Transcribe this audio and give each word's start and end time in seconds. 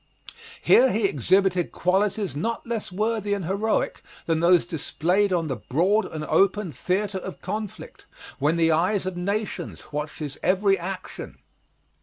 Here 0.63 0.91
he 0.91 1.03
exhibited 1.03 1.71
qualities 1.71 2.35
not 2.35 2.65
less 2.65 2.91
worthy 2.91 3.35
and 3.35 3.45
heroic 3.45 4.01
than 4.25 4.39
those 4.39 4.65
displayed 4.65 5.31
on 5.31 5.47
the 5.47 5.57
broad 5.57 6.05
and 6.05 6.25
open 6.25 6.71
theater 6.71 7.19
of 7.19 7.39
conflict, 7.43 8.07
when 8.39 8.55
the 8.57 8.71
eyes 8.71 9.05
of 9.05 9.15
nations 9.15 9.91
watched 9.93 10.17
his 10.17 10.39
every 10.41 10.75
action. 10.75 11.37